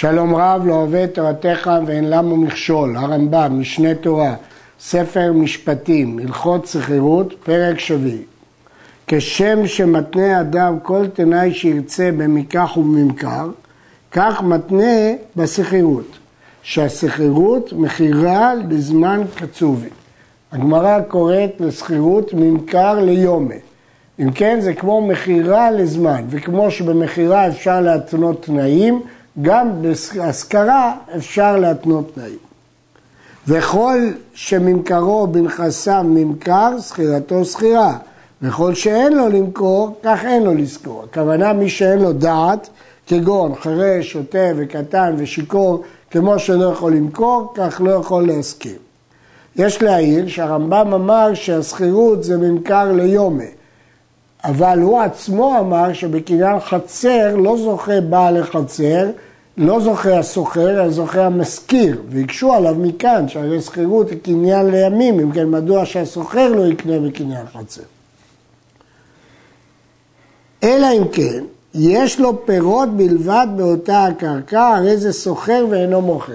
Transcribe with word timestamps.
שלום 0.00 0.34
רב 0.34 0.66
לא 0.66 0.74
אוהב 0.74 1.06
תורתך 1.06 1.70
ואין 1.86 2.10
למה 2.10 2.36
מכשול, 2.36 2.96
הרמב"ם, 2.96 3.60
משנה 3.60 3.94
תורה, 3.94 4.34
ספר 4.80 5.32
משפטים, 5.32 6.18
הלכות 6.18 6.66
שכירות, 6.66 7.34
פרק 7.44 7.78
שביעי. 7.78 8.22
כשם 9.06 9.66
שמתנה 9.66 10.40
אדם 10.40 10.78
כל 10.82 11.06
תנאי 11.14 11.54
שירצה 11.54 12.10
במיקח 12.16 12.76
ובממכר, 12.76 13.48
כך 14.12 14.42
מתנה 14.42 15.12
בשכירות, 15.36 16.18
שהשכירות 16.62 17.72
מכירה 17.72 18.54
לזמן 18.68 19.22
קצובי. 19.34 19.88
הגמרא 20.52 21.00
קוראת 21.00 21.60
לשכירות 21.60 22.34
ממכר 22.34 23.00
ליומה. 23.00 23.54
אם 24.20 24.30
כן, 24.30 24.60
זה 24.60 24.74
כמו 24.74 25.06
מכירה 25.06 25.70
לזמן, 25.70 26.24
וכמו 26.30 26.70
שבמכירה 26.70 27.48
אפשר 27.48 27.80
להתנות 27.80 28.42
תנאים, 28.42 29.02
גם 29.42 29.82
בהשכרה 29.82 30.94
אפשר 31.16 31.56
להתנות 31.56 32.14
תנאים. 32.14 32.38
וכל 33.48 33.98
שממכרו 34.34 35.26
בנכסיו 35.26 36.04
ממכר, 36.08 36.80
שכירתו 36.80 37.44
שכירה. 37.44 37.98
וכל 38.42 38.74
שאין 38.74 39.12
לו 39.12 39.28
למכור, 39.28 40.00
כך 40.02 40.24
אין 40.24 40.42
לו 40.42 40.54
לזכור. 40.54 41.04
הכוונה 41.10 41.52
מי 41.52 41.68
שאין 41.68 41.98
לו 41.98 42.12
דעת, 42.12 42.68
כגון 43.06 43.54
חירש, 43.54 44.12
שוטה 44.12 44.48
וקטן 44.56 45.14
ושיכור, 45.18 45.82
כמו 46.10 46.38
שלא 46.38 46.64
יכול 46.64 46.92
למכור, 46.92 47.52
כך 47.56 47.80
לא 47.84 47.90
יכול 47.90 48.26
להסכים. 48.26 48.76
יש 49.56 49.82
להעיר 49.82 50.28
שהרמב"ם 50.28 50.94
אמר 50.94 51.34
שהשכירות 51.34 52.24
זה 52.24 52.36
ממכר 52.36 52.92
ליומה, 52.92 53.44
אבל 54.44 54.78
הוא 54.82 55.00
עצמו 55.00 55.58
אמר 55.58 55.92
שבקניין 55.92 56.60
חצר 56.60 57.36
לא 57.36 57.56
זוכה 57.56 58.00
בעל 58.00 58.36
החצר, 58.36 59.06
לא 59.58 59.80
זוכה 59.80 60.18
הסוחר, 60.18 60.70
אלא 60.70 60.90
זוכה 60.90 61.26
המשכיר, 61.26 62.02
והקשו 62.08 62.52
עליו 62.52 62.74
מכאן 62.74 63.28
שהרי 63.28 63.60
שכירות 63.60 64.10
היא 64.10 64.18
קניין 64.22 64.66
לימים, 64.66 65.20
אם 65.20 65.32
כן 65.32 65.50
מדוע 65.50 65.86
שהסוחר 65.86 66.52
לא 66.52 66.66
יקנה 66.66 66.98
בקניין 66.98 67.46
חצר. 67.52 67.82
אלא 70.62 70.86
אם 70.98 71.08
כן, 71.12 71.44
יש 71.74 72.20
לו 72.20 72.46
פירות 72.46 72.88
בלבד 72.96 73.46
באותה 73.56 74.04
הקרקע, 74.04 74.68
הרי 74.68 74.96
זה 74.96 75.12
סוחר 75.12 75.66
ואינו 75.70 76.00
מוכר. 76.00 76.32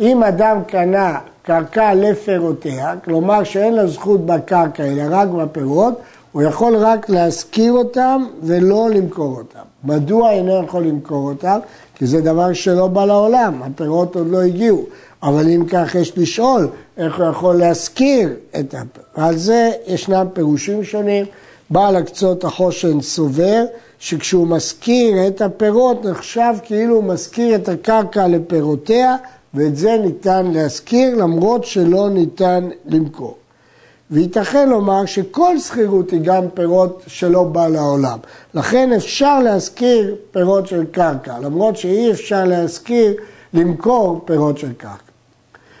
אם 0.00 0.22
אדם 0.22 0.64
קנה 0.66 1.18
קרקע 1.42 1.94
לפירותיה, 1.94 2.94
כלומר 3.04 3.44
שאין 3.44 3.76
לו 3.76 3.88
זכות 3.88 4.26
בקרקע 4.26 4.82
אלא 4.84 5.02
רק 5.10 5.28
בפירות, 5.28 6.00
הוא 6.32 6.42
יכול 6.42 6.76
רק 6.76 7.08
להשכיר 7.08 7.72
אותם 7.72 8.24
ולא 8.42 8.90
למכור 8.90 9.36
אותם. 9.36 9.64
מדוע 9.84 10.30
אינו 10.30 10.64
יכול 10.64 10.84
למכור 10.84 11.28
אותם? 11.28 11.58
כי 11.94 12.06
זה 12.06 12.20
דבר 12.20 12.52
שלא 12.52 12.86
בא 12.86 13.04
לעולם, 13.04 13.62
הפירות 13.62 14.16
עוד 14.16 14.26
לא 14.30 14.42
הגיעו. 14.42 14.84
אבל 15.22 15.48
אם 15.48 15.64
כך 15.68 15.94
יש 15.94 16.18
לשאול 16.18 16.68
איך 16.96 17.18
הוא 17.18 17.26
יכול 17.26 17.56
להשכיר 17.56 18.28
את 18.60 18.74
הפירות. 18.74 19.08
על 19.14 19.36
זה 19.36 19.70
ישנם 19.86 20.26
פירושים 20.32 20.84
שונים. 20.84 21.24
בעל 21.70 21.96
הקצות 21.96 22.44
החושן 22.44 23.00
סובר 23.00 23.64
שכשהוא 23.98 24.46
משכיר 24.46 25.26
את 25.26 25.42
הפירות 25.42 26.04
נחשב 26.04 26.54
כאילו 26.62 26.94
הוא 26.96 27.04
משכיר 27.04 27.54
את 27.54 27.68
הקרקע 27.68 28.28
לפירותיה 28.28 29.16
ואת 29.54 29.76
זה 29.76 29.96
ניתן 30.04 30.50
להשכיר 30.52 31.16
למרות 31.16 31.64
שלא 31.64 32.08
ניתן 32.08 32.68
למכור. 32.86 33.36
וייתכן 34.10 34.68
לומר 34.68 35.06
שכל 35.06 35.58
שכירות 35.58 36.10
היא 36.10 36.20
גם 36.24 36.48
פירות 36.54 37.02
שלא 37.06 37.44
בא 37.44 37.68
לעולם. 37.68 38.18
לכן 38.54 38.92
אפשר 38.92 39.38
להשכיר 39.38 40.14
פירות 40.30 40.66
של 40.66 40.84
קרקע, 40.90 41.38
למרות 41.38 41.76
שאי 41.76 42.10
אפשר 42.10 42.44
להשכיר, 42.44 43.14
למכור 43.54 44.20
פירות 44.24 44.58
של 44.58 44.72
קרקע. 44.72 45.10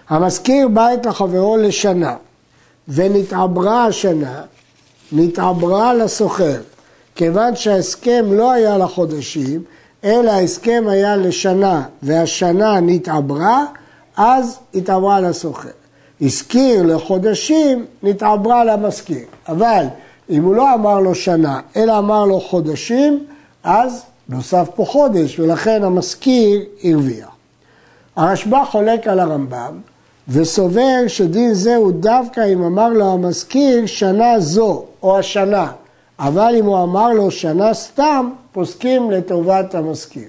המשכיר 0.08 0.68
בית 0.68 1.06
לחברו 1.06 1.56
לשנה 1.56 2.16
ונתעברה 2.88 3.86
השנה, 3.86 4.42
נתעברה 5.12 5.94
לסוחר. 5.94 6.60
כיוון 7.14 7.56
שההסכם 7.56 8.24
לא 8.32 8.52
היה 8.52 8.78
לחודשים, 8.78 9.62
אלא 10.04 10.30
ההסכם 10.30 10.84
היה 10.88 11.16
לשנה 11.16 11.82
והשנה 12.02 12.80
נתעברה, 12.80 13.64
אז 14.16 14.58
התעברה 14.74 15.20
לסוחר. 15.20 15.79
הזכיר 16.22 16.82
לחודשים, 16.82 17.86
נתעברה 18.02 18.64
למשכיר. 18.64 19.24
אבל 19.48 19.84
אם 20.30 20.44
הוא 20.44 20.54
לא 20.54 20.74
אמר 20.74 21.00
לו 21.00 21.14
שנה, 21.14 21.60
אלא 21.76 21.98
אמר 21.98 22.24
לו 22.24 22.40
חודשים, 22.40 23.24
אז 23.64 24.02
נוסף 24.28 24.68
פה 24.74 24.84
חודש, 24.84 25.40
ולכן 25.40 25.84
המשכיר 25.84 26.60
הרוויח. 26.84 27.28
הרשב"א 28.16 28.64
חולק 28.64 29.06
על 29.06 29.20
הרמב"ם, 29.20 29.80
וסובר 30.28 31.08
שדין 31.08 31.54
זה 31.54 31.76
הוא 31.76 31.92
דווקא 31.92 32.52
אם 32.52 32.62
אמר 32.62 32.88
לו 32.88 33.12
המשכיר 33.12 33.86
שנה 33.86 34.40
זו, 34.40 34.84
או 35.02 35.18
השנה. 35.18 35.72
אבל 36.18 36.54
אם 36.58 36.64
הוא 36.64 36.82
אמר 36.82 37.12
לו 37.12 37.30
שנה 37.30 37.74
סתם, 37.74 38.30
פוסקים 38.52 39.10
לטובת 39.10 39.74
המשכיר. 39.74 40.28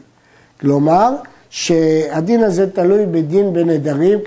כלומר, 0.59 1.09
שהדין 1.51 2.43
הזה 2.43 2.69
תלוי 2.71 3.05
בדין 3.05 3.53
בנדרים, 3.53 4.19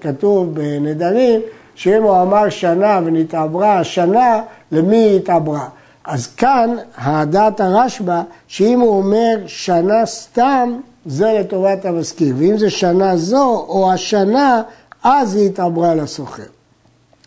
כתוב, 0.00 0.54
בנדרים 0.54 1.40
שאם 1.74 2.02
הוא 2.02 2.22
אמר 2.22 2.48
שנה 2.48 3.00
ונתעברה 3.04 3.84
שנה, 3.84 4.40
למי 4.72 4.96
היא 4.96 5.16
התעברה? 5.16 5.68
אז 6.04 6.26
כאן 6.26 6.76
הדעת 6.96 7.60
הרשב"א, 7.60 8.22
שאם 8.48 8.80
הוא 8.80 8.96
אומר 8.96 9.36
שנה 9.46 10.06
סתם, 10.06 10.80
זה 11.06 11.32
לטובת 11.40 11.84
המשכיר, 11.84 12.34
ואם 12.38 12.58
זה 12.58 12.70
שנה 12.70 13.16
זו 13.16 13.66
או 13.68 13.92
השנה, 13.92 14.62
אז 15.04 15.36
היא 15.36 15.46
התעברה 15.46 15.94
לסוחר. 15.94 16.42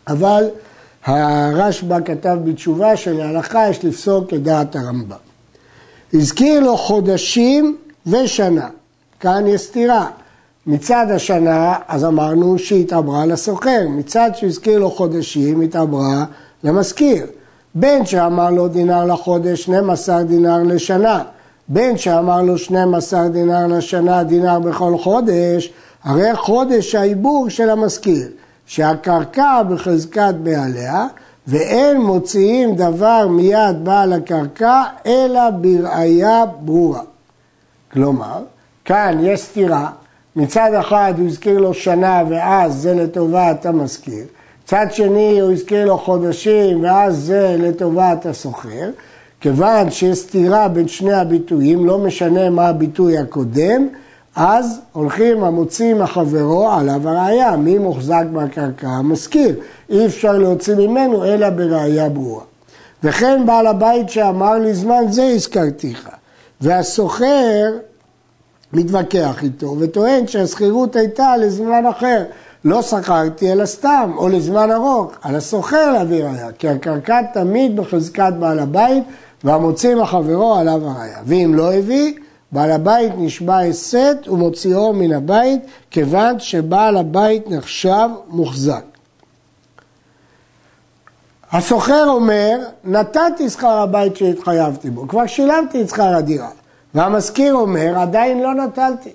אבל 0.07 0.49
הרשב"א 1.05 1.99
כתב 2.05 2.37
בתשובה 2.43 2.97
שלהלכה 2.97 3.69
יש 3.69 3.85
לפסוק 3.85 4.29
כדעת 4.29 4.75
הרמב"ם. 4.75 5.17
הזכיר 6.13 6.59
לו 6.59 6.77
חודשים 6.77 7.77
ושנה. 8.07 8.67
כאן 9.23 9.47
יש 9.47 9.61
סתירה. 9.61 10.07
מצד 10.67 11.05
השנה, 11.15 11.75
אז 11.87 12.05
אמרנו 12.05 12.59
שהיא 12.59 12.81
התעברה 12.81 13.25
לסוחר, 13.25 13.85
מצד 13.89 14.31
שהזכיר 14.33 14.79
לו 14.79 14.91
חודשים, 14.91 15.61
התעברה 15.61 16.25
למשכיר. 16.63 17.25
בין 17.75 18.05
שאמר 18.05 18.49
לו 18.49 18.67
דינר 18.67 19.05
לחודש, 19.05 19.63
12 19.63 20.23
דינר 20.23 20.63
לשנה. 20.63 21.23
בין 21.67 21.97
שאמר 21.97 22.41
לו 22.41 22.57
12 22.57 23.27
דינר 23.27 23.67
לשנה, 23.67 24.23
דינר 24.23 24.59
בכל 24.59 24.97
חודש, 24.97 25.73
הרי 26.03 26.35
חודש 26.35 26.95
העיבור 26.95 27.49
של 27.49 27.69
המשכיר, 27.69 28.27
שהקרקע 28.65 29.63
בחזקת 29.63 30.33
בעליה, 30.43 31.07
ואין 31.47 32.01
מוציאים 32.01 32.75
דבר 32.75 33.27
מיד 33.27 33.75
בעל 33.83 34.13
הקרקע, 34.13 34.83
אלא 35.05 35.49
בראייה 35.49 36.45
ברורה. 36.59 37.01
כלומר, 37.91 38.39
כאן 38.85 39.17
יש 39.21 39.41
סתירה, 39.41 39.89
מצד 40.35 40.73
אחד 40.79 41.13
הוא 41.17 41.27
הזכיר 41.27 41.59
לו 41.59 41.73
שנה 41.73 42.23
ואז 42.29 42.73
זה 42.73 42.93
לטובת 42.93 43.65
המשכיר, 43.65 44.23
מצד 44.63 44.85
שני 44.91 45.39
הוא 45.39 45.51
הזכיר 45.51 45.85
לו 45.85 45.97
חודשים 45.97 46.83
ואז 46.83 47.17
זה 47.17 47.55
לטובת 47.59 48.25
הסוחר, 48.25 48.89
כיוון 49.41 49.91
שיש 49.91 50.17
סתירה 50.17 50.67
בין 50.67 50.87
שני 50.87 51.13
הביטויים, 51.13 51.85
לא 51.85 51.97
משנה 51.97 52.49
מה 52.49 52.67
הביטוי 52.67 53.17
הקודם, 53.17 53.87
אז 54.35 54.79
הולכים 54.91 55.43
המוציא 55.43 55.93
מחברו 55.95 56.69
עליו 56.69 57.09
הראייה, 57.09 57.57
מי 57.57 57.77
מוחזק 57.77 58.23
בקרקע? 58.33 58.87
המשכיר. 58.87 59.55
אי 59.89 60.05
אפשר 60.05 60.37
להוציא 60.37 60.75
ממנו 60.75 61.25
אלא 61.25 61.49
בראייה 61.49 62.09
ברורה. 62.09 62.43
וכן 63.03 63.45
בעל 63.45 63.67
הבית 63.67 64.09
שאמר 64.09 64.53
לי 64.53 64.73
זמן 64.73 65.03
זה 65.09 65.23
הזכרתיך. 65.23 66.09
והסוחר 66.61 67.73
מתווכח 68.73 69.43
איתו 69.43 69.75
וטוען 69.79 70.27
שהשכירות 70.27 70.95
הייתה 70.95 71.37
לזמן 71.37 71.85
אחר. 71.85 72.23
לא 72.65 72.81
שכרתי 72.81 73.51
אלא 73.51 73.65
סתם, 73.65 74.11
או 74.17 74.29
לזמן 74.29 74.71
ארוך, 74.71 75.11
על 75.21 75.35
הסוחר 75.35 75.91
להביא 75.91 76.23
ראייה, 76.23 76.51
כי 76.51 76.69
הקרקע 76.69 77.21
תמיד 77.33 77.75
בחזקת 77.75 78.33
בעל 78.39 78.59
הבית 78.59 79.03
והמוציא 79.43 79.95
מחברו 79.95 80.55
עליו 80.55 80.81
הראייה. 80.89 81.17
ואם 81.25 81.51
לא 81.55 81.73
הביא, 81.73 82.13
בעל 82.51 82.71
הבית 82.71 83.13
נשבע 83.17 83.59
הסת 83.59 84.17
ומוציאו 84.27 84.93
מן 84.93 85.11
הבית, 85.11 85.61
כיוון 85.91 86.39
שבעל 86.39 86.97
הבית 86.97 87.49
נחשב 87.49 88.09
מוחזק. 88.27 88.83
הסוחר 91.51 92.05
אומר, 92.07 92.59
נתתי 92.83 93.49
שכר 93.49 93.77
הבית 93.77 94.15
שהתחייבתי 94.15 94.89
בו, 94.89 95.07
כבר 95.07 95.27
שילמתי 95.27 95.81
את 95.81 95.89
שכר 95.89 96.15
הדירה. 96.15 96.49
והמזכיר 96.95 97.53
אומר, 97.53 97.99
עדיין 97.99 98.41
לא 98.41 98.53
נטלתי. 98.53 99.09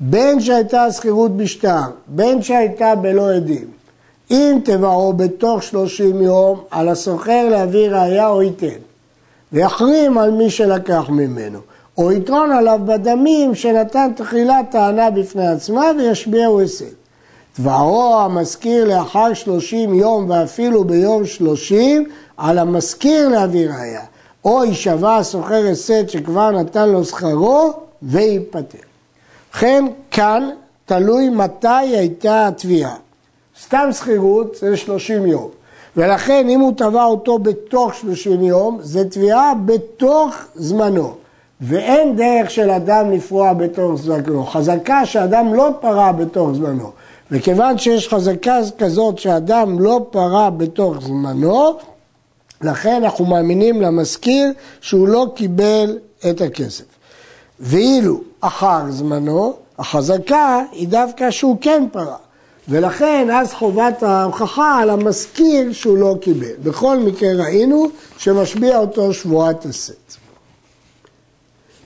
בין 0.00 0.40
שהייתה 0.40 0.92
שכירות 0.92 1.36
בשטר, 1.36 1.80
בין 2.06 2.42
שהייתה 2.42 2.94
בלא 2.94 3.34
עדים. 3.34 3.66
אם 4.30 4.58
תבעו 4.64 5.12
בתוך 5.12 5.62
שלושים 5.62 6.22
יום, 6.22 6.60
על 6.70 6.88
הסוחר 6.88 7.48
להביא 7.50 7.88
ראייה 7.90 8.28
או 8.28 8.42
ייתן. 8.42 8.78
ויחרים 9.52 10.18
על 10.18 10.30
מי 10.30 10.50
שלקח 10.50 11.04
ממנו. 11.08 11.58
או 11.98 12.12
יתרון 12.12 12.52
עליו 12.52 12.80
בדמים 12.84 13.54
שנתן 13.54 14.10
תחילה 14.16 14.60
טענה 14.70 15.10
בפני 15.10 15.48
עצמה 15.48 15.84
וישביעו 15.98 16.60
הישג. 16.60 16.84
תבעו 17.56 18.20
המזכיר 18.20 18.84
לאחר 18.84 19.34
שלושים 19.34 19.94
יום 19.94 20.30
ואפילו 20.30 20.84
ביום 20.84 21.26
שלושים 21.26 22.08
על 22.36 22.58
המזכיר 22.58 23.28
להביא 23.28 23.68
ראיה. 23.68 24.02
או 24.44 24.64
יישבע 24.64 25.16
הסוחר 25.16 25.66
הסד 25.70 26.08
שכבר 26.08 26.50
נתן 26.50 26.88
לו 26.88 27.04
שכרו 27.04 27.72
וייפטר. 28.02 28.78
ובכן, 29.54 29.84
כאן 30.10 30.50
תלוי 30.86 31.28
מתי 31.28 31.68
הייתה 31.68 32.48
התביעה. 32.48 32.94
סתם 33.62 33.88
שכירות 33.92 34.56
זה 34.60 34.76
30 34.76 35.26
יום, 35.26 35.48
ולכן 35.96 36.48
אם 36.48 36.60
הוא 36.60 36.72
תבע 36.76 37.04
אותו 37.04 37.38
בתוך 37.38 37.94
30 37.94 38.42
יום, 38.42 38.78
זה 38.82 39.10
תביעה 39.10 39.52
בתוך 39.64 40.34
זמנו. 40.54 41.14
ואין 41.60 42.16
דרך 42.16 42.50
של 42.50 42.70
אדם 42.70 43.10
לפרוע 43.10 43.52
בתוך 43.52 43.94
זמנו. 43.94 44.46
חזקה 44.46 45.06
שאדם 45.06 45.54
לא 45.54 45.70
פרע 45.80 46.12
בתוך 46.12 46.52
זמנו. 46.52 46.90
וכיוון 47.30 47.78
שיש 47.78 48.08
חזקה 48.08 48.58
כזאת 48.78 49.18
שאדם 49.18 49.80
לא 49.80 50.06
פרע 50.10 50.50
בתוך 50.50 50.96
זמנו, 51.00 51.78
לכן 52.62 53.04
אנחנו 53.04 53.24
מאמינים 53.24 53.82
למזכיר 53.82 54.52
שהוא 54.80 55.08
לא 55.08 55.26
קיבל 55.34 55.98
את 56.30 56.40
הכסף. 56.40 56.84
ואילו 57.60 58.20
אחר 58.40 58.90
זמנו, 58.90 59.56
החזקה 59.78 60.62
היא 60.72 60.88
דווקא 60.88 61.30
שהוא 61.30 61.56
כן 61.60 61.86
פרע. 61.92 62.16
ולכן 62.68 63.28
אז 63.32 63.52
חובת 63.52 64.02
ההוכחה 64.02 64.78
על 64.78 64.90
המזכיר 64.90 65.72
שהוא 65.72 65.98
לא 65.98 66.16
קיבל. 66.20 66.52
בכל 66.62 66.98
מקרה 66.98 67.28
ראינו 67.44 67.88
שמשביע 68.18 68.78
אותו 68.78 69.14
שבועת 69.14 69.64
הסט. 69.64 70.16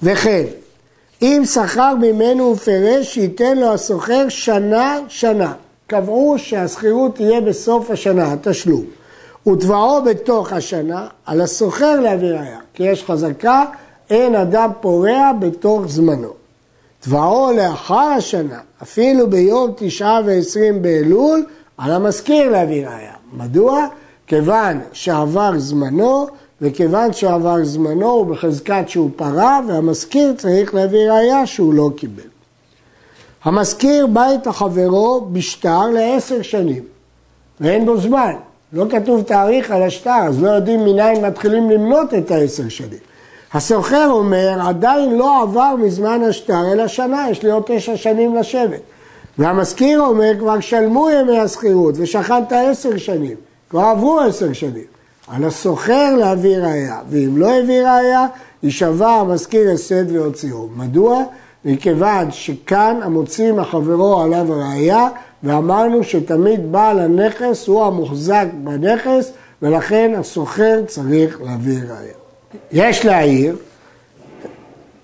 וכן, 0.02 0.44
אם 1.22 1.42
שכר 1.52 1.94
ממנו 2.00 2.52
ופירש, 2.52 3.14
שייתן 3.14 3.58
לו 3.58 3.74
הסוחר 3.74 4.28
שנה 4.28 4.98
שנה. 5.08 5.52
קבעו 5.86 6.34
שהשכירות 6.38 7.14
תהיה 7.14 7.40
בסוף 7.40 7.90
השנה, 7.90 8.32
התשלום. 8.32 8.84
ותבעו 9.46 10.02
בתוך 10.02 10.52
השנה 10.52 11.08
על 11.26 11.40
הסוחר 11.40 12.00
להביא 12.00 12.28
ראיה, 12.28 12.58
כי 12.74 12.82
יש 12.82 13.04
חזקה, 13.04 13.64
אין 14.10 14.34
אדם 14.34 14.70
פורע 14.80 15.32
בתוך 15.38 15.82
זמנו. 15.86 16.32
תבעו 17.00 17.52
לאחר 17.52 17.94
השנה, 17.94 18.58
אפילו 18.82 19.30
ביום 19.30 19.72
תשעה 19.76 20.20
ועשרים 20.26 20.82
באלול, 20.82 21.44
על 21.78 21.92
המזכיר 21.92 22.50
להביא 22.50 22.86
ראיה. 22.86 23.12
מדוע? 23.32 23.86
כיוון 24.26 24.80
שעבר 24.92 25.52
זמנו, 25.58 26.26
וכיוון 26.60 27.12
שעבר 27.12 27.64
זמנו 27.64 28.10
הוא 28.10 28.26
בחזקת 28.26 28.84
שהוא 28.88 29.10
פרה, 29.16 29.60
והמזכיר 29.68 30.32
צריך 30.38 30.74
להביא 30.74 31.10
ראיה 31.10 31.46
שהוא 31.46 31.74
לא 31.74 31.90
קיבל. 31.96 32.22
המזכיר 33.44 34.06
בא 34.06 34.34
את 34.34 34.46
החברו 34.46 35.26
בשטר 35.32 35.86
לעשר 35.86 36.42
שנים, 36.42 36.82
ואין 37.60 37.86
בו 37.86 38.00
זמן. 38.00 38.32
לא 38.72 38.86
כתוב 38.90 39.22
תאריך 39.22 39.70
על 39.70 39.82
השטר, 39.82 40.24
אז 40.28 40.42
לא 40.42 40.48
יודעים 40.48 40.84
מניין 40.84 41.24
מתחילים 41.24 41.70
למנות 41.70 42.14
את 42.14 42.30
העשר 42.30 42.68
שנים. 42.68 42.98
הסוחר 43.54 44.08
אומר, 44.10 44.58
עדיין 44.68 45.14
לא 45.14 45.42
עבר 45.42 45.74
מזמן 45.78 46.22
השטר 46.28 46.72
אלא 46.72 46.86
שנה, 46.86 47.26
יש 47.30 47.42
לי 47.42 47.50
עוד 47.50 47.62
תשע 47.66 47.96
שנים 47.96 48.34
לשבת. 48.36 48.80
והמזכיר 49.38 50.00
אומר, 50.00 50.32
כבר 50.38 50.60
שלמו 50.60 51.10
ימי 51.10 51.38
השכירות 51.38 51.94
ושכנת 51.98 52.52
עשר 52.52 52.96
שנים, 52.96 53.36
כבר 53.70 53.80
עברו 53.80 54.20
עשר 54.20 54.52
שנים. 54.52 54.84
על 55.28 55.44
הסוחר 55.44 56.16
להביא 56.16 56.58
ראייה, 56.58 56.98
ואם 57.10 57.36
לא 57.36 57.50
הביא 57.50 57.82
ראייה, 57.82 58.26
יישבע 58.62 59.10
המזכיר 59.10 59.70
הסד 59.70 60.10
ויוציאו. 60.10 60.68
מדוע? 60.76 61.22
מכיוון 61.64 62.30
שכאן 62.30 63.00
המוציא 63.02 63.52
מחברו 63.52 64.20
עליו 64.20 64.52
הראייה, 64.52 65.08
ואמרנו 65.44 66.04
שתמיד 66.04 66.72
בעל 66.72 66.98
הנכס 67.00 67.66
הוא 67.66 67.84
המוחזק 67.84 68.46
בנכס, 68.54 69.32
ולכן 69.62 70.12
הסוחר 70.18 70.80
צריך 70.86 71.40
להביא 71.42 71.78
ראייה. 71.78 72.14
יש 72.72 73.04
להעיר, 73.04 73.56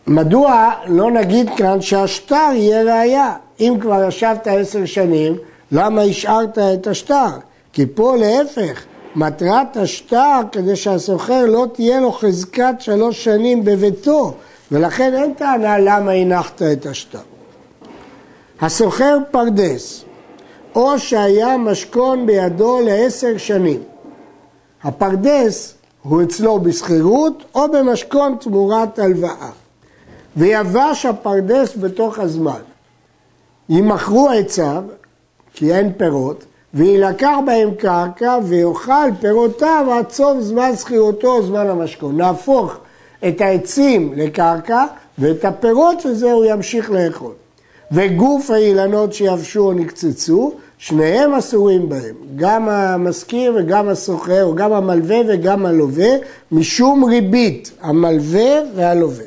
מדוע 0.06 0.70
לא 0.86 1.10
נגיד 1.10 1.50
כאן 1.56 1.80
שהשטר 1.80 2.50
יהיה 2.54 2.82
ראייה? 2.82 3.34
אם 3.60 3.74
כבר 3.80 4.08
ישבת 4.08 4.46
עשר 4.46 4.84
שנים, 4.84 5.36
למה 5.72 6.02
השארת 6.02 6.58
את 6.58 6.86
השטר? 6.86 7.28
כי 7.72 7.86
פה 7.94 8.16
להפך, 8.16 8.84
מטרת 9.16 9.76
השטר 9.76 10.40
כדי 10.52 10.76
שהסוחר 10.76 11.46
לא 11.46 11.66
תהיה 11.72 12.00
לו 12.00 12.12
חזקת 12.12 12.74
שלוש 12.78 13.24
שנים 13.24 13.64
בביתו, 13.64 14.34
ולכן 14.72 15.14
אין 15.14 15.34
טענה 15.34 15.78
למה 15.78 16.10
הנחת 16.10 16.62
את 16.62 16.86
השטר. 16.86 17.18
הסוחר 18.60 19.18
פרדס, 19.30 20.04
או 20.74 20.98
שהיה 20.98 21.56
משכון 21.56 22.26
בידו 22.26 22.80
לעשר 22.80 23.36
שנים. 23.36 23.82
הפרדס 24.82 25.74
הוא 26.02 26.22
אצלו 26.22 26.60
בשכירות 26.60 27.44
או 27.54 27.72
במשכון 27.72 28.36
תמורת 28.40 28.98
הלוואה. 28.98 29.50
ויבש 30.36 31.06
הפרדס 31.06 31.76
בתוך 31.76 32.18
הזמן. 32.18 32.60
ימכרו 33.68 34.28
עציו, 34.28 34.82
כי 35.54 35.74
אין 35.74 35.92
פירות, 35.92 36.44
ויילקח 36.74 37.36
בהם 37.46 37.74
קרקע 37.74 38.38
ויאכל 38.44 39.10
פירותיו 39.20 39.86
עד 39.92 40.10
סוף 40.10 40.40
זמן 40.40 40.76
שכירותו 40.76 41.42
זמן 41.42 41.66
המשכון. 41.66 42.16
נהפוך 42.16 42.76
את 43.28 43.40
העצים 43.40 44.12
לקרקע 44.16 44.84
ואת 45.18 45.44
הפירות 45.44 46.00
של 46.00 46.14
זה 46.14 46.32
הוא 46.32 46.44
ימשיך 46.44 46.90
לאכול. 46.90 47.32
וגוף 47.92 48.50
האילנות 48.50 49.12
שיבשו 49.12 49.60
או 49.60 49.72
נקצצו, 49.72 50.52
שניהם 50.78 51.34
אסורים 51.34 51.88
בהם, 51.88 52.14
גם 52.36 52.68
המשכיר 52.68 53.52
וגם 53.56 53.88
הסוחר, 53.88 54.44
או 54.44 54.54
גם 54.54 54.72
המלווה 54.72 55.16
וגם 55.28 55.66
הלווה, 55.66 56.08
משום 56.52 57.04
ריבית, 57.04 57.72
המלווה 57.80 58.60
והלווה. 58.74 59.24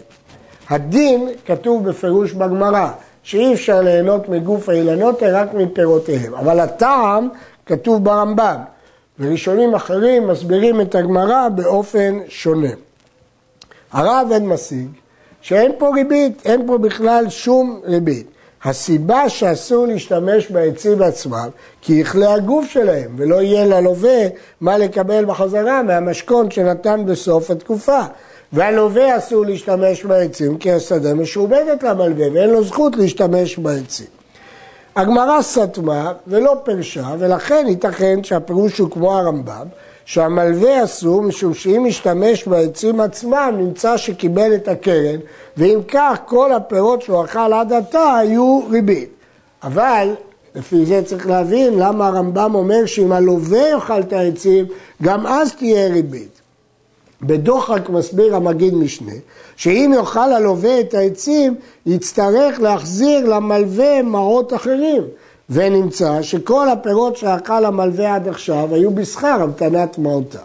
הדין 0.70 1.30
כתוב 1.46 1.90
בפירוש 1.90 2.34
בגמרא, 2.34 2.90
שאי 3.24 3.54
אפשר 3.54 3.82
ליהנות 3.82 4.30
מגוף 4.30 4.70
האילנות 4.70 5.24
רק 5.24 5.54
מפירותיהם, 5.54 6.34
אבל 6.34 6.60
הטעם 6.60 7.30
כתוב 7.66 8.04
ברמב"ם, 8.04 8.58
וראשונים 9.20 9.76
אחרים 9.76 10.28
מסבירים 10.28 10.82
את 10.82 10.96
הגמרא 10.96 11.50
באופן 11.50 12.20
שונה. 12.28 12.70
הרב 13.92 14.28
אין 14.32 14.48
משיג 14.48 14.88
שאין 15.42 15.72
פה 15.78 15.92
ריבית, 15.96 16.42
אין 16.46 16.68
פה 16.68 16.78
בכלל 16.78 17.30
שום 17.30 17.80
ריבית. 17.84 18.33
הסיבה 18.66 19.30
שאסור 19.30 19.86
להשתמש 19.86 20.52
בעצים 20.52 21.02
עצמם, 21.02 21.50
כי 21.82 21.94
יכלה 21.94 22.34
הגוף 22.34 22.66
שלהם, 22.70 23.12
ולא 23.18 23.42
יהיה 23.42 23.66
ללווה 23.66 24.28
מה 24.62 24.78
לקבל 24.78 25.26
בחזרה 25.26 25.84
מהמשכון 25.84 26.52
שנתן 26.52 27.06
בסוף 27.06 27.52
התקופה. 27.52 28.02
והלווה 28.54 29.18
אסור 29.18 29.46
להשתמש 29.46 30.06
בעצים, 30.06 30.58
כי 30.58 30.72
השדה 30.72 31.14
משועבדת 31.14 31.84
למלווה, 31.84 32.26
ואין 32.34 32.50
לו 32.50 32.64
זכות 32.64 32.96
להשתמש 32.96 33.58
בעצים. 33.58 34.08
הגמרא 34.96 35.42
סתמה 35.42 36.14
ולא 36.28 36.56
פרשה, 36.64 37.16
ולכן 37.20 37.66
ייתכן 37.68 38.24
שהפירוש 38.24 38.78
הוא 38.78 38.92
כמו 38.92 39.18
הרמב"ם, 39.18 39.68
שהמלווה 40.06 40.84
אסור 40.84 41.22
משום 41.22 41.54
שאם 41.54 41.86
ישתמש 41.86 42.48
בעצים 42.48 43.02
עצמם 43.02 43.54
נמצא 43.58 43.98
שקיבל 43.98 44.56
את 44.56 44.68
הקרן 44.68 45.20
ואם 45.58 45.80
כך 45.88 46.18
כל 46.26 46.52
הפירות 46.52 47.02
שהוא 47.02 47.26
אכל 47.26 47.54
עד 47.54 47.74
עתה 47.74 48.18
היו 48.18 48.62
ריבית. 48.70 49.10
אבל 49.64 50.10
לפי 50.56 50.86
זה 50.86 51.02
צריך 51.06 51.28
להבין 51.28 51.80
למה 51.80 52.08
הרמב"ם 52.08 52.56
אומר 52.56 52.86
שאם 52.86 53.12
הלווה 53.12 53.70
יאכל 53.70 54.00
את 54.00 54.14
העצים 54.14 54.66
גם 55.02 55.28
אז 55.28 55.54
תהיה 55.54 55.88
ריבית. 55.88 56.42
בדוחק 57.22 57.90
מסביר 57.90 58.36
המגיד 58.36 58.74
משנה 58.74 59.14
שאם 59.56 59.92
יאכל 59.96 60.34
הלווה 60.34 60.80
את 60.80 60.94
העצים 60.94 61.56
יצטרך 61.86 62.60
להחזיר 62.60 63.36
למלווה 63.36 64.02
מעות 64.02 64.54
אחרים 64.54 65.04
ונמצא 65.50 66.22
שכל 66.22 66.70
הפירות 66.70 67.18
שאכל 67.18 67.66
המלווה 67.66 68.16
עד 68.16 68.28
עכשיו 68.28 68.74
היו 68.74 68.92
בשכר 68.92 69.42
המתנת 69.42 69.98
מהותה. 69.98 70.40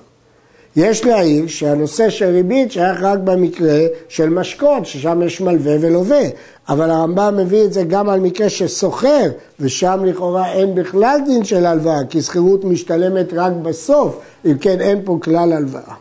יש 0.76 1.04
להעיר 1.04 1.46
שהנושא 1.46 2.10
של 2.10 2.26
ריבית 2.26 2.72
שייך 2.72 3.02
רק 3.02 3.18
במקרה 3.18 3.78
של 4.08 4.28
משקות, 4.28 4.86
ששם 4.86 5.22
יש 5.22 5.40
מלווה 5.40 5.76
ולווה, 5.80 6.22
אבל 6.68 6.90
הרמב"ם 6.90 7.34
מביא 7.36 7.64
את 7.64 7.72
זה 7.72 7.82
גם 7.82 8.08
על 8.08 8.20
מקרה 8.20 8.48
שסוחר, 8.48 9.30
ושם 9.60 10.04
לכאורה 10.04 10.52
אין 10.52 10.74
בכלל 10.74 11.20
דין 11.26 11.44
של 11.44 11.66
הלוואה, 11.66 12.04
כי 12.10 12.22
שכירות 12.22 12.64
משתלמת 12.64 13.26
רק 13.32 13.52
בסוף, 13.52 14.20
אם 14.44 14.58
כן 14.58 14.80
אין 14.80 15.02
פה 15.04 15.18
כלל 15.22 15.52
הלוואה. 15.52 15.94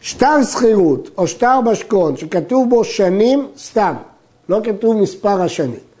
שטר 0.00 0.44
שכירות 0.44 1.10
או 1.18 1.26
שטר 1.26 1.60
משכון 1.60 2.16
שכתוב 2.16 2.70
בו 2.70 2.84
שנים, 2.84 3.48
סתם, 3.58 3.94
לא 4.48 4.60
כתוב 4.64 4.96
מספר 4.96 5.42
השנים. 5.42 5.91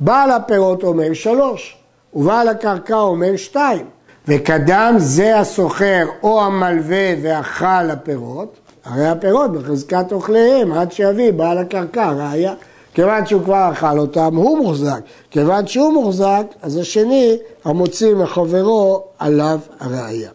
בעל 0.00 0.30
הפירות 0.30 0.82
אומר 0.82 1.12
שלוש, 1.12 1.76
ובעל 2.14 2.48
הקרקע 2.48 2.96
אומר 2.96 3.36
שתיים. 3.36 3.86
וקדם 4.28 4.94
זה 4.98 5.38
הסוחר 5.38 6.06
או 6.22 6.42
המלווה 6.42 7.14
ואכל 7.22 7.90
הפירות, 7.90 8.56
הרי 8.84 9.08
הפירות 9.08 9.52
בחזקת 9.52 10.12
אוכליהם 10.12 10.72
עד 10.72 10.92
שיביא 10.92 11.32
בעל 11.32 11.58
הקרקע 11.58 12.10
ראיה. 12.10 12.54
כיוון 12.94 13.26
שהוא 13.26 13.44
כבר 13.44 13.68
אכל 13.72 13.98
אותם, 13.98 14.36
הוא 14.36 14.58
מוחזק. 14.58 15.00
כיוון 15.30 15.66
שהוא 15.66 15.92
מוחזק, 15.92 16.42
אז 16.62 16.76
השני, 16.76 17.36
המוציא 17.64 18.14
מחברו, 18.14 19.02
עליו 19.18 19.58
הראייה. 19.80 20.30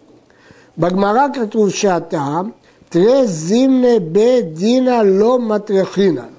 בגמרא 0.77 1.25
כתוב 1.33 1.69
שהטעם, 1.69 2.49
תראה 2.89 3.25
זימנה 3.25 3.99
בית 4.11 4.53
דינא 4.53 5.01
לא 5.05 5.39
מטרחינן. 5.39 6.34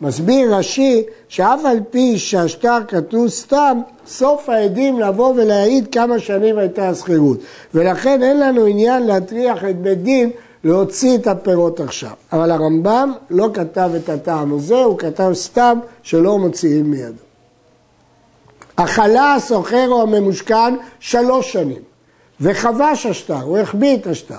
מסביר 0.00 0.54
רש"י 0.56 1.02
שאף 1.28 1.60
על 1.64 1.80
פי 1.90 2.18
שהשטר 2.18 2.78
כתוב 2.88 3.28
סתם, 3.28 3.80
סוף 4.06 4.48
העדים 4.48 5.00
לבוא 5.00 5.34
ולהעיד 5.36 5.88
כמה 5.92 6.18
שנים 6.18 6.58
הייתה 6.58 6.88
השכירות. 6.88 7.38
ולכן 7.74 8.22
אין 8.22 8.40
לנו 8.40 8.66
עניין 8.66 9.06
להטריח 9.06 9.64
את 9.64 9.82
בית 9.82 10.02
דין 10.02 10.30
להוציא 10.64 11.18
את 11.18 11.26
הפירות 11.26 11.80
עכשיו. 11.80 12.10
אבל 12.32 12.50
הרמב"ם 12.50 13.12
לא 13.30 13.50
כתב 13.54 13.90
את 13.96 14.08
הטעם 14.08 14.54
הזה, 14.54 14.76
הוא 14.76 14.98
כתב 14.98 15.30
סתם 15.34 15.78
שלא 16.02 16.38
מוציאים 16.38 16.90
מידו. 16.90 17.22
אכלה 18.76 19.34
הסוחר 19.34 19.88
או 19.88 20.02
הממושכן 20.02 20.74
שלוש 21.00 21.52
שנים, 21.52 21.82
וחבש 22.40 23.06
השטר, 23.06 23.40
הוא 23.42 23.58
החביא 23.58 23.96
את 23.96 24.06
השטר, 24.06 24.34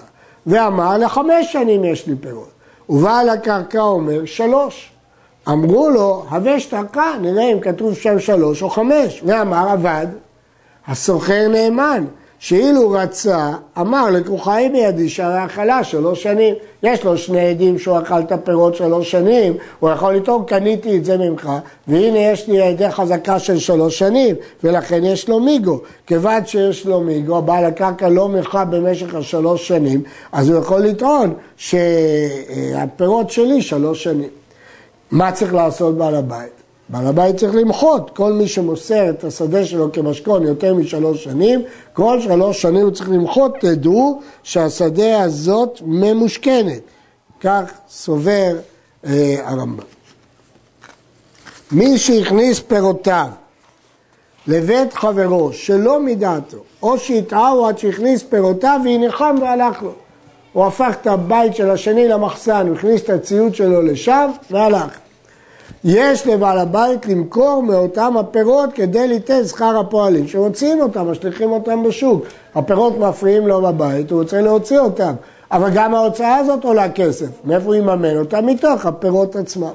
ואמר 0.47 0.97
לחמש 0.97 1.51
שנים 1.51 1.85
יש 1.85 2.07
לי 2.07 2.15
פירות. 2.15 2.49
ובעל 2.89 3.29
הקרקע 3.29 3.81
אומר 3.81 4.25
שלוש. 4.25 4.91
אמרו 5.47 5.89
לו, 5.89 6.23
הווה 6.29 6.59
שטרקה, 6.59 7.13
נראה 7.21 7.51
אם 7.51 7.59
כתוב 7.59 7.93
שם 7.93 8.19
שלוש 8.19 8.63
או 8.63 8.69
חמש. 8.69 9.21
ואמר 9.25 9.69
עבד, 9.69 10.07
הסוחר 10.87 11.47
נאמן, 11.47 12.05
שאילו 12.39 12.89
רצה, 12.89 13.49
אמר 13.79 14.09
לקוחה 14.09 14.55
היא 14.55 14.71
בידי 14.71 15.09
שהרי 15.09 15.45
אכלה 15.45 15.83
שלוש 15.83 16.23
שנים. 16.23 16.55
יש 16.83 17.03
לו 17.03 17.17
שני 17.17 17.49
עדים 17.49 17.79
שהוא 17.79 17.99
אכל 17.99 18.19
את 18.19 18.31
הפירות 18.31 18.75
שלוש 18.75 19.11
שנים, 19.11 19.53
הוא 19.79 19.89
יכול 19.89 20.15
לטעון 20.15 20.45
קניתי 20.45 20.97
את 20.97 21.05
זה 21.05 21.17
ממך, 21.17 21.49
והנה 21.87 22.19
יש 22.19 22.47
לי 22.47 22.61
עדי 22.61 22.91
חזקה 22.91 23.39
של 23.39 23.59
שלוש 23.59 23.99
שנים, 23.99 24.35
ולכן 24.63 25.03
יש 25.03 25.29
לו 25.29 25.39
מיגו. 25.39 25.79
כיוון 26.07 26.45
שיש 26.45 26.85
לו 26.85 27.01
מיגו, 27.01 27.41
בעל 27.41 27.65
הקרקע 27.65 28.09
לא 28.09 28.29
מלכה 28.29 28.65
במשך 28.65 29.15
השלוש 29.15 29.67
שנים, 29.67 30.03
אז 30.31 30.49
הוא 30.49 30.59
יכול 30.59 30.79
לטעון 30.79 31.33
שהפירות 31.57 33.29
שלי 33.29 33.61
שלוש 33.61 34.03
שנים. 34.03 34.40
מה 35.11 35.31
צריך 35.31 35.53
לעשות 35.53 35.97
בעל 35.97 36.15
הבית? 36.15 36.51
בעל 36.89 37.07
הבית 37.07 37.37
צריך 37.37 37.55
למחות, 37.55 38.11
כל 38.15 38.33
מי 38.33 38.47
שמוסר 38.47 39.09
את 39.09 39.23
השדה 39.23 39.65
שלו 39.65 39.91
כמשכון 39.91 40.43
יותר 40.43 40.73
משלוש 40.73 41.23
שנים, 41.23 41.61
כל 41.93 42.21
שלוש 42.21 42.61
שנים 42.61 42.81
הוא 42.81 42.91
צריך 42.91 43.09
למחות, 43.09 43.55
תדעו 43.59 44.21
שהשדה 44.43 45.21
הזאת 45.21 45.79
ממושכנת. 45.85 46.81
כך 47.41 47.71
סובר 47.89 48.57
אה, 49.05 49.35
הרמב"ם. 49.43 49.83
מי 51.71 51.97
שהכניס 51.97 52.59
פירותיו 52.59 53.27
לבית 54.47 54.93
חברו 54.93 55.53
שלא 55.53 55.99
מדעתו, 56.01 56.57
או 56.83 56.97
שהטעהו 56.97 57.67
עד 57.67 57.77
שהכניס 57.77 58.23
פירותיו 58.23 58.81
והניחם 58.85 59.35
והלך 59.41 59.83
לו. 59.83 59.93
הוא 60.53 60.65
הפך 60.65 60.95
את 61.01 61.07
הבית 61.07 61.55
של 61.55 61.69
השני 61.69 62.07
למחסן, 62.07 62.67
הוא 62.67 62.75
הכניס 62.75 63.01
את 63.01 63.09
הציוד 63.09 63.55
שלו 63.55 63.81
לשם 63.81 64.31
והלך. 64.51 65.00
יש 65.83 66.27
לבעל 66.27 66.59
הבית 66.59 67.05
למכור 67.05 67.63
מאותם 67.63 68.17
הפירות 68.17 68.69
כדי 68.73 69.07
ליתן 69.07 69.43
שכר 69.43 69.79
הפועלים, 69.79 70.27
שמוציאים 70.27 70.81
אותם, 70.81 71.11
משליכים 71.11 71.51
אותם 71.51 71.83
בשוק. 71.83 72.25
הפירות 72.55 72.97
מפריעים 72.97 73.47
לו 73.47 73.61
בבית, 73.61 74.11
הוא 74.11 74.21
רוצה 74.21 74.41
להוציא 74.41 74.79
אותם. 74.79 75.13
אבל 75.51 75.69
גם 75.73 75.95
ההוצאה 75.95 76.35
הזאת 76.35 76.63
עולה 76.63 76.89
כסף. 76.91 77.27
מאיפה 77.45 77.65
הוא 77.65 77.75
יממן 77.75 78.17
אותה? 78.17 78.41
מתוך 78.41 78.85
הפירות 78.85 79.35
עצמם. 79.35 79.71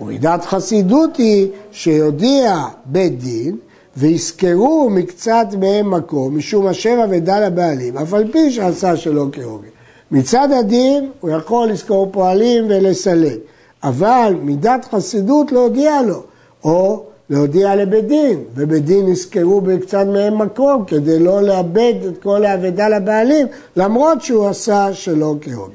ומידת 0.00 0.44
חסידות 0.44 1.16
היא 1.16 1.48
שיודיע 1.72 2.56
בית 2.86 3.18
דין 3.18 3.56
ויזכרו 3.96 4.90
מקצת 4.90 5.46
מהם 5.60 5.90
מקום, 5.90 6.36
משום 6.36 6.66
השבע 6.66 7.06
ודל 7.10 7.42
הבעלים, 7.42 7.98
אף 7.98 8.14
על 8.14 8.32
פי 8.32 8.50
שעשה 8.50 8.96
שלא 8.96 9.26
כהוגן. 9.32 9.68
מצד 10.10 10.48
הדין 10.60 11.10
הוא 11.20 11.30
יכול 11.30 11.68
לזכור 11.68 12.08
פועלים 12.12 12.64
ולסלק. 12.68 13.38
אבל 13.82 14.34
מידת 14.42 14.86
חסידות 14.90 15.52
להודיע 15.52 16.02
לו, 16.02 16.22
או 16.64 17.04
להודיע 17.30 17.76
לבית 17.76 18.06
דין, 18.06 18.44
ובית 18.54 18.84
דין 18.84 19.08
יזכרו 19.08 19.60
בקצת 19.60 20.06
מהם 20.12 20.42
מקום 20.42 20.84
כדי 20.84 21.18
לא 21.18 21.42
לאבד 21.42 21.94
את 22.08 22.22
כל 22.22 22.44
האבדה 22.44 22.88
לבעלים, 22.88 23.46
למרות 23.76 24.22
שהוא 24.22 24.48
עשה 24.48 24.88
שלא 24.92 25.34
כהוגן. 25.40 25.74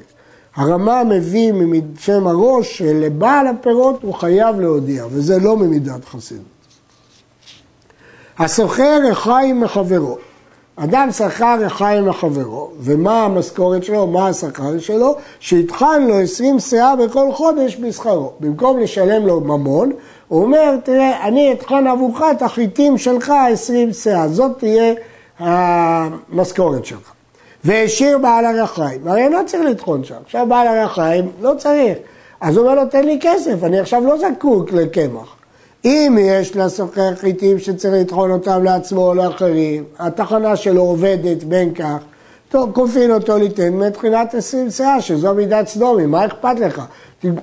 הרמה 0.56 1.04
מביא 1.04 1.52
משם 1.52 2.26
הראש 2.26 2.78
שלבעל 2.78 3.46
הפירות 3.46 4.02
הוא 4.02 4.14
חייב 4.14 4.60
להודיע, 4.60 5.06
וזה 5.10 5.38
לא 5.38 5.56
ממידת 5.56 6.04
חסידות. 6.04 6.44
הסוחר 8.38 9.00
החיים 9.12 9.60
מחברו. 9.60 10.16
אדם 10.76 11.08
שכר 11.12 11.64
החיים 11.66 12.08
לחברו, 12.08 12.70
ומה 12.80 13.24
המשכורת 13.24 13.84
שלו, 13.84 14.06
מה 14.06 14.28
השכר 14.28 14.78
שלו? 14.78 15.16
שיטחן 15.40 16.02
לו 16.02 16.20
20 16.20 16.58
שאה 16.58 16.96
בכל 16.96 17.32
חודש 17.32 17.76
בשכרו. 17.76 18.32
במקום 18.40 18.78
לשלם 18.78 19.26
לו 19.26 19.40
ממון, 19.40 19.92
הוא 20.28 20.42
אומר, 20.42 20.76
תראה, 20.84 21.28
אני 21.28 21.52
אטחן 21.52 21.86
עבורך 21.86 22.22
את 22.36 22.42
החיטים 22.42 22.98
שלך 22.98 23.32
20 23.52 23.92
שאה, 23.92 24.28
זאת 24.28 24.58
תהיה 24.58 24.94
המשכורת 25.38 26.84
שלך. 26.84 27.12
והשאיר 27.64 28.18
בעל 28.18 28.44
הרחיים, 28.44 29.08
הרי 29.08 29.30
לא 29.30 29.40
צריך 29.46 29.62
לטחון 29.62 30.04
שם, 30.04 30.14
עכשיו 30.24 30.46
בעל 30.48 30.66
הרחיים 30.66 31.30
לא 31.40 31.52
צריך. 31.58 31.98
אז 32.40 32.56
הוא 32.56 32.66
אומר 32.66 32.82
לו, 32.82 32.90
תן 32.90 33.04
לי 33.04 33.18
כסף, 33.20 33.64
אני 33.64 33.78
עכשיו 33.78 34.04
לא 34.04 34.16
זקוק 34.18 34.72
לקמח. 34.72 35.36
אם 35.84 36.18
יש 36.20 36.56
לסוחר 36.56 37.14
חיטים 37.14 37.58
שצריך 37.58 37.94
לטחון 37.94 38.30
אותם 38.30 38.64
לעצמו 38.64 39.08
או 39.08 39.14
לאחרים, 39.14 39.84
התחנה 39.98 40.56
שלו 40.56 40.82
עובדת 40.82 41.44
בין 41.44 41.74
כך, 41.74 41.96
טוב, 42.48 42.72
כופין 42.72 43.10
אותו 43.10 43.38
ליתן 43.38 43.72
מתחילת 43.72 44.34
עשרים 44.34 44.70
שאה, 44.70 45.00
שזו 45.00 45.34
מידת 45.34 45.68
סדומי, 45.68 46.06
מה 46.06 46.26
אכפת 46.26 46.60
לך? 46.60 46.82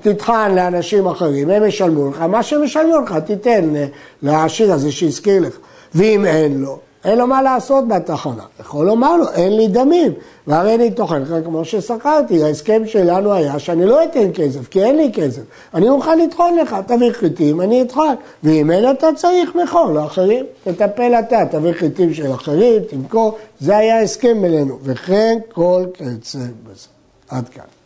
תטחן 0.02 0.56
לאנשים 0.56 1.08
אחרים, 1.08 1.50
הם 1.50 1.66
ישלמו 1.66 2.10
לך, 2.10 2.22
מה 2.22 2.44
שהם 2.44 2.64
ישלמו 2.64 3.00
לך 3.00 3.16
תיתן 3.26 3.74
לעשיר 4.22 4.74
הזה 4.74 4.92
שהזכיר 4.92 5.42
לך. 5.42 5.58
ואם 5.96 6.26
אין 6.26 6.62
לו, 6.62 6.80
אין 7.06 7.18
לו 7.18 7.28
מה 7.28 7.42
לעשות 7.42 7.88
בתחנה. 7.88 8.44
יכול 8.60 8.86
לומר 8.86 9.18
לו, 9.18 9.26
אין 9.34 9.58
לי 9.58 9.68
דמים, 9.68 10.14
והרי 10.48 10.76
אני 10.76 10.92
טוחן 10.92 11.44
כמו 11.44 11.66
ששכרתי. 11.66 12.44
ההסכם 12.44 12.82
שלנו 12.86 13.34
היה 13.34 13.60
שאני 13.60 13.86
לא 13.86 14.04
אתן 14.04 14.30
כסף, 14.34 14.68
כי 14.68 14.84
אין 14.84 14.98
לי 14.98 15.12
כסף. 15.14 15.42
אני 15.74 15.90
מוכן 15.90 16.20
לטחון 16.20 16.58
לך, 16.58 16.76
תביא 16.88 17.12
חיטים, 17.12 17.62
אני 17.62 17.82
אטחן. 17.82 18.16
ואם 18.44 18.72
אין 18.72 18.92
אתה 18.92 19.08
צריך 19.16 19.56
מכור 19.56 19.92
לאחרים, 19.92 20.46
תטפל 20.64 21.14
אתה, 21.14 21.40
תביא 21.52 21.74
חיטים 21.74 22.14
של 22.14 22.34
אחרים, 22.34 22.82
תמכור. 22.90 23.38
זה 23.60 23.78
היה 23.78 24.00
ההסכם 24.00 24.42
בינינו. 24.42 24.78
וכן 24.84 25.38
כל 25.54 25.86
קצה 25.94 26.40
בזה. 26.40 26.88
עד 27.30 27.50
כאן. 27.50 27.83